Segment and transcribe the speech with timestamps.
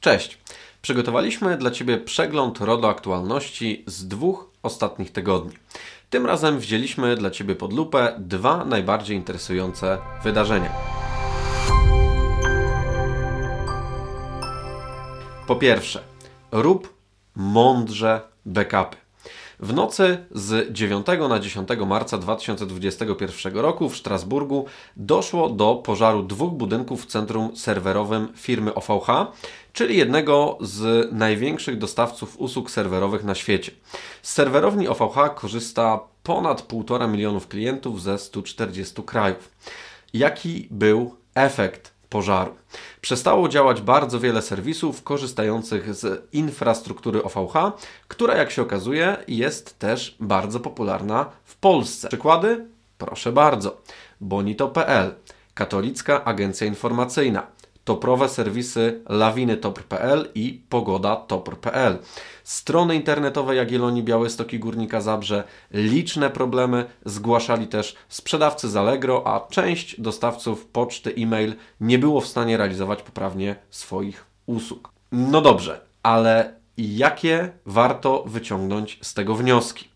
[0.00, 0.38] Cześć!
[0.82, 5.56] Przygotowaliśmy dla Ciebie przegląd RODO aktualności z dwóch ostatnich tygodni.
[6.10, 10.72] Tym razem wzięliśmy dla Ciebie pod lupę dwa najbardziej interesujące wydarzenia.
[15.46, 16.02] Po pierwsze,
[16.52, 16.94] rób
[17.34, 18.99] mądrze backupy.
[19.62, 24.64] W nocy z 9 na 10 marca 2021 roku w Strasburgu
[24.96, 29.06] doszło do pożaru dwóch budynków w centrum serwerowym firmy OVH,
[29.72, 33.72] czyli jednego z największych dostawców usług serwerowych na świecie.
[34.22, 39.50] Z serwerowni OVH korzysta ponad 1,5 milionów klientów ze 140 krajów.
[40.12, 42.54] Jaki był efekt pożaru.
[43.00, 47.54] Przestało działać bardzo wiele serwisów korzystających z infrastruktury OVH,
[48.08, 52.08] która jak się okazuje jest też bardzo popularna w Polsce.
[52.08, 52.66] Przykłady?
[52.98, 53.80] Proszę bardzo.
[54.20, 55.14] Bonito.pl,
[55.54, 57.46] Katolicka Agencja Informacyjna,
[57.84, 61.98] toprowe serwisy lawinytopr.pl i pogodatopr.pl.
[62.44, 69.48] Strony internetowe Jagiellonii Białystok i Górnika Zabrze liczne problemy zgłaszali też sprzedawcy z Allegro, a
[69.50, 74.92] część dostawców poczty e-mail nie było w stanie realizować poprawnie swoich usług.
[75.12, 79.88] No dobrze, ale jakie warto wyciągnąć z tego wnioski?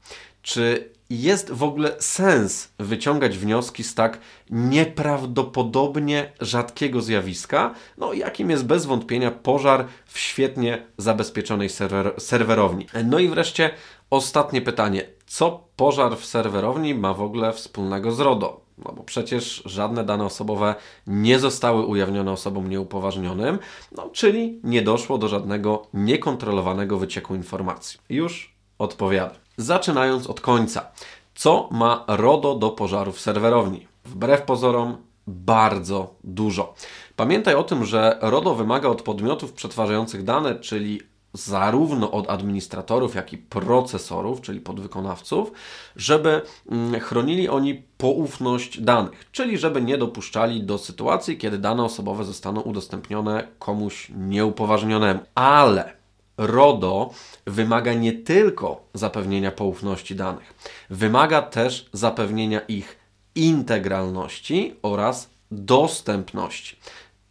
[0.42, 4.18] Czy jest w ogóle sens wyciągać wnioski z tak
[4.50, 12.86] nieprawdopodobnie rzadkiego zjawiska, no jakim jest bez wątpienia pożar w świetnie zabezpieczonej serwer serwerowni.
[13.04, 13.70] No i wreszcie
[14.10, 15.02] ostatnie pytanie.
[15.26, 18.64] Co pożar w serwerowni ma w ogóle wspólnego z RODO?
[18.78, 20.74] No bo przecież żadne dane osobowe
[21.06, 23.58] nie zostały ujawnione osobom nieupoważnionym,
[23.92, 28.00] no czyli nie doszło do żadnego niekontrolowanego wycieku informacji.
[28.08, 29.43] Już odpowiadam.
[29.56, 30.86] Zaczynając od końca.
[31.34, 33.86] Co ma RODO do pożarów serwerowni?
[34.04, 36.74] Wbrew pozorom, bardzo dużo.
[37.16, 41.00] Pamiętaj o tym, że RODO wymaga od podmiotów przetwarzających dane, czyli
[41.32, 45.52] zarówno od administratorów, jak i procesorów, czyli podwykonawców,
[45.96, 52.24] żeby mm, chronili oni poufność danych, czyli żeby nie dopuszczali do sytuacji, kiedy dane osobowe
[52.24, 55.20] zostaną udostępnione komuś nieupoważnionemu.
[55.34, 56.03] Ale
[56.38, 57.10] RODO
[57.46, 60.54] wymaga nie tylko zapewnienia poufności danych,
[60.90, 62.96] wymaga też zapewnienia ich
[63.34, 66.76] integralności oraz dostępności.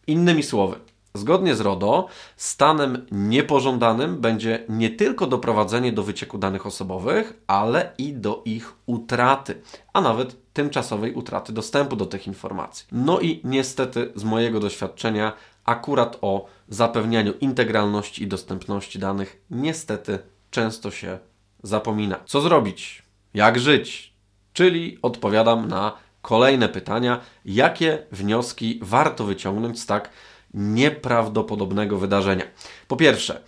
[0.08, 0.76] Innymi słowy,
[1.14, 8.14] zgodnie z RODO, stanem niepożądanym będzie nie tylko doprowadzenie do wycieku danych osobowych, ale i
[8.14, 9.62] do ich utraty,
[9.94, 12.86] a nawet tymczasowej utraty dostępu do tych informacji.
[12.92, 15.34] No i niestety z mojego doświadczenia
[15.66, 20.20] akurat o zapewnianiu integralności i dostępności danych niestety
[20.52, 21.20] często się
[21.64, 22.20] zapomina.
[22.26, 23.04] Co zrobić?
[23.34, 24.14] Jak żyć?
[24.54, 30.10] Czyli odpowiadam na kolejne pytania, jakie wnioski warto wyciągnąć z tak
[30.54, 32.44] nieprawdopodobnego wydarzenia.
[32.88, 33.42] Po pierwsze,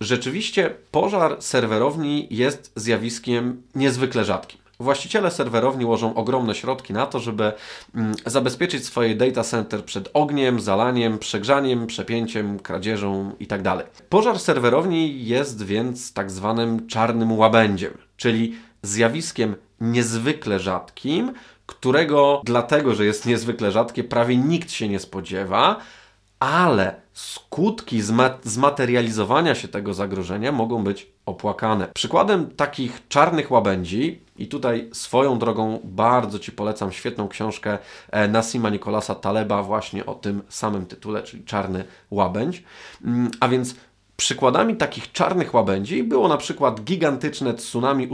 [0.00, 4.61] rzeczywiście pożar serwerowni jest zjawiskiem niezwykle rzadkim.
[4.82, 7.52] Właściciele serwerowni łożą ogromne środki na to, żeby
[7.94, 13.82] mm, zabezpieczyć swoje data center przed ogniem, zalaniem, przegrzaniem, przepięciem, kradzieżą itd.
[14.08, 21.32] Pożar serwerowni jest więc tak zwanym czarnym łabędziem, czyli zjawiskiem niezwykle rzadkim,
[21.66, 25.76] którego dlatego, że jest niezwykle rzadkie, prawie nikt się nie spodziewa,
[26.40, 28.02] ale skutki
[28.44, 31.88] zmaterializowania się tego zagrożenia mogą być opłakane.
[31.94, 37.78] Przykładem takich czarnych łabędzi, i tutaj swoją drogą bardzo Ci polecam świetną książkę
[38.10, 42.62] e, Nasima Nikolasa Taleba właśnie o tym samym tytule, czyli Czarny Łabędź.
[43.04, 43.74] Mm, a więc
[44.16, 48.08] Przykładami takich czarnych łabędzi było na przykład gigantyczne tsunami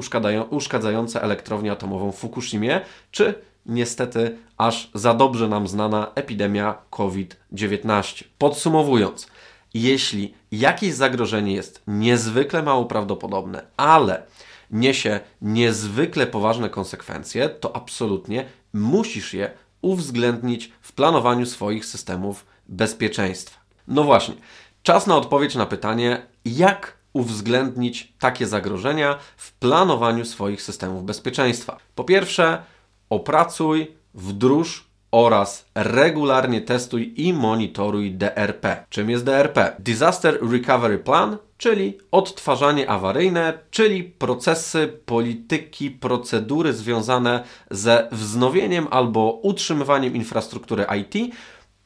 [0.51, 3.35] uszkadzające elektrownię atomową w Fukushimie, czy
[3.69, 8.25] niestety aż za dobrze nam znana epidemia COVID-19.
[8.39, 9.27] Podsumowując,
[9.75, 14.23] jeśli jakieś zagrożenie jest niezwykle mało prawdopodobne, ale
[14.71, 19.51] niesie niezwykle poważne konsekwencje, to absolutnie musisz je
[19.83, 23.61] uwzględnić w planowaniu swoich systemów bezpieczeństwa.
[23.89, 24.35] No właśnie,
[24.83, 31.79] czas na odpowiedź na pytanie, jak uwzględnić takie zagrożenia w planowaniu swoich systemów bezpieczeństwa.
[31.95, 32.63] Po pierwsze,
[33.11, 38.85] opracuj, wdróż oraz regularnie testuj i monitoruj DRP.
[38.89, 39.77] Czym jest DRP?
[39.79, 50.15] Disaster Recovery Plan, czyli odtwarzanie awaryjne, czyli procesy, polityki, procedury związane ze wznowieniem albo utrzymywaniem
[50.15, 51.35] infrastruktury IT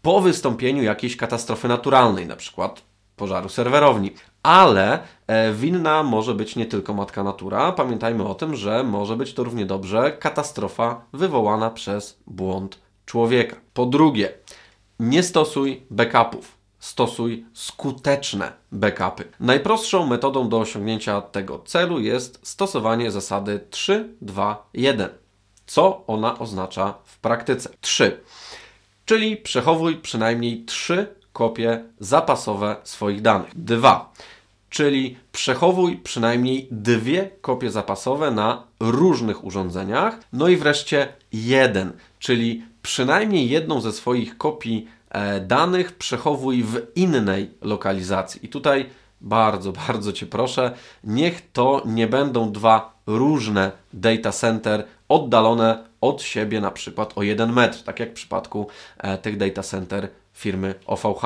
[0.03, 2.83] po wystąpieniu jakiejś katastrofy naturalnej, na przykład
[3.17, 4.11] pożaru serwerowni.
[4.43, 7.73] Ale e, winna może być nie tylko matka natura.
[7.73, 13.57] Pamiętajmy o tym, że może być to równie dobrze katastrofa wywołana przez błąd człowieka.
[13.75, 14.33] Po drugie,
[15.01, 16.63] nie stosuj backupów.
[16.79, 19.25] stosuj skuteczne backupy.
[19.41, 25.09] Najprostszą metodą do osiągnięcia tego celu jest stosowanie zasady 3-2-1.
[25.67, 27.71] Co ona oznacza w praktyce?
[27.81, 28.21] 3.
[29.05, 33.51] Czyli przechowuj przynajmniej 3 kopie zapasowe swoich danych.
[33.55, 34.13] 2
[34.73, 40.19] czyli przechowuj przynajmniej dwie kopie zapasowe na różnych urządzeniach.
[40.33, 47.51] No i wreszcie jeden, czyli przynajmniej jedną ze swoich kopii e, danych przechowuj w innej
[47.63, 48.47] lokalizacji.
[48.47, 48.91] I tutaj
[49.21, 50.73] bardzo, bardzo Cię proszę,
[51.05, 57.53] niech to nie będą dwa różne data center oddalone od siebie na przykład o 1
[57.53, 58.67] metr, tak jak w przypadku
[58.99, 61.23] e, tych data center firmy OVH.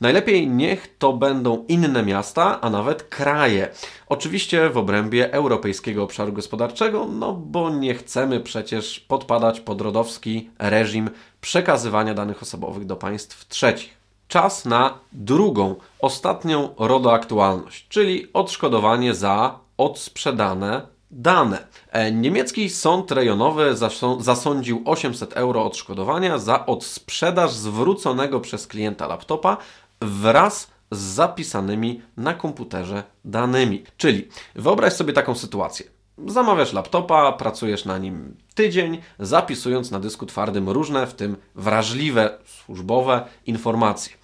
[0.00, 3.68] Najlepiej niech to będą inne miasta, a nawet kraje.
[4.08, 11.10] Oczywiście w obrębie Europejskiego Obszaru Gospodarczego, no bo nie chcemy przecież podpadać pod rodowski reżim
[11.40, 13.98] przekazywania danych osobowych do państw trzecich.
[14.28, 21.66] Czas na drugą, ostatnią RODO-aktualność, czyli odszkodowanie za odsprzedane dane.
[21.90, 23.76] E, niemiecki sąd rejonowy
[24.20, 29.56] zasądził 800 euro odszkodowania za odsprzedaż zwróconego przez klienta laptopa
[30.00, 33.84] wraz z zapisanymi na komputerze danymi.
[33.96, 35.86] Czyli wyobraź sobie taką sytuację.
[36.26, 43.24] Zamawiasz laptopa, pracujesz na nim tydzień, zapisując na dysku twardym różne, w tym wrażliwe, służbowe
[43.46, 44.16] informacje.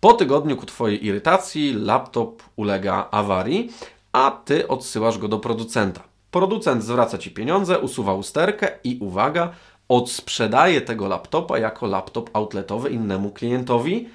[0.00, 3.72] Po tygodniu ku Twojej irytacji laptop ulega awarii,
[4.12, 6.09] a Ty odsyłasz go do producenta.
[6.30, 9.52] Producent zwraca Ci pieniądze, usuwa usterkę i uwaga,
[9.88, 14.08] odsprzedaje tego laptopa jako laptop outletowy innemu klientowi,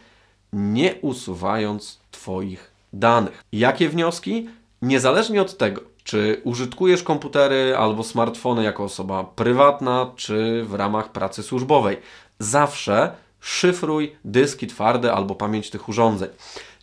[0.54, 3.44] nie usuwając Twoich danych.
[3.52, 4.50] Jakie wnioski?
[4.82, 11.44] Niezależnie od tego, czy użytkujesz komputery albo smartfony jako osoba prywatna, czy w ramach pracy
[11.44, 11.98] służbowej,
[12.40, 16.30] zawsze szyfruj dyski twarde albo pamięć tych urządzeń.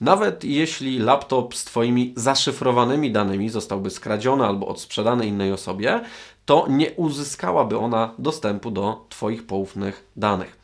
[0.03, 6.01] Nawet jeśli laptop z Twoimi zaszyfrowanymi danymi zostałby skradziony albo odsprzedany innej osobie,
[6.45, 10.59] to nie uzyskałaby ona dostępu do Twoich poufnych danych.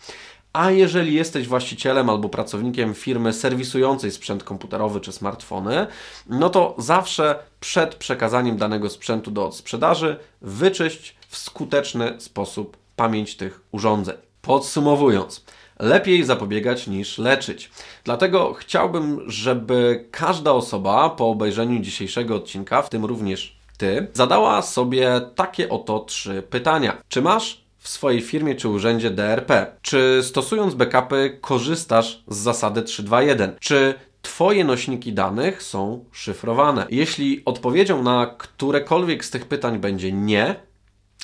[0.53, 5.87] A jeżeli jesteś właścicielem albo pracownikiem firmy serwisującej sprzęt komputerowy czy smartfony,
[6.29, 13.61] no to zawsze przed przekazaniem danego sprzętu do odsprzedaży wyczyść w skuteczny sposób pamięć tych
[13.73, 14.17] urządzeń.
[14.43, 15.45] Podsumowując,
[15.79, 17.71] lepiej zapobiegać niż leczyć.
[18.05, 25.21] Dlatego chciałbym, żeby każda osoba po obejrzeniu dzisiejszego odcinka, w tym również Ty, zadała sobie
[25.35, 26.97] takie oto trzy pytania.
[27.09, 29.67] Czy masz w swojej firmie czy urzędzie DRP?
[29.83, 33.57] Czy stosując backupy korzystasz z zasady 321?
[33.61, 36.87] Czy Twoje nośniki danych są szyfrowane?
[36.91, 40.55] Jeśli odpowiedzią na którekolwiek z tych pytań będzie nie,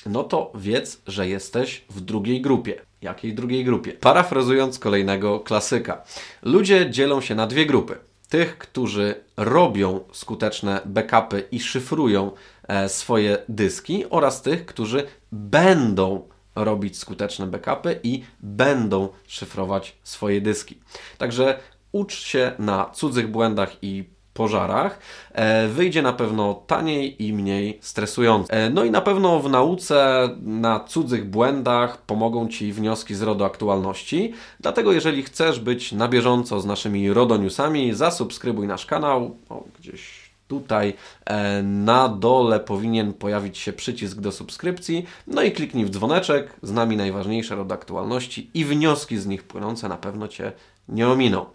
[0.06, 2.81] no to wiedz, że jesteś w drugiej grupie.
[3.03, 3.93] Jakiej drugiej grupie?
[3.93, 6.03] Parafrazując kolejnego klasyka.
[6.43, 7.97] Ludzie dzielą się na dwie grupy.
[8.29, 12.31] Tych, którzy robią skuteczne backupy i szyfrują
[12.69, 20.79] e, swoje dyski, oraz tych, którzy będą robić skuteczne backupy i będą szyfrować swoje dyski.
[21.19, 21.59] Także
[21.93, 24.98] ucz się na cudzych błędach i pożarach,
[25.32, 28.52] e, wyjdzie na pewno taniej i mniej stresująco.
[28.52, 33.44] E, no i na pewno w nauce na cudzych błędach pomogą Ci wnioski z RODO
[33.44, 34.32] aktualności.
[34.60, 39.36] Dlatego jeżeli chcesz być na bieżąco z naszymi RODO newsami, zasubskrybuj nasz kanał.
[39.48, 40.94] O, gdzieś tutaj
[41.26, 45.06] e, na dole powinien pojawić się przycisk do subskrypcji.
[45.26, 46.53] No i kliknij w dzwoneczek.
[46.62, 50.53] Z nami najważniejsze RODO aktualności i wnioski z nich płynące na pewno Cię
[50.88, 51.46] nie ominą.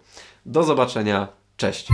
[0.46, 1.28] Do zobaczenia.
[1.56, 1.88] Cześć.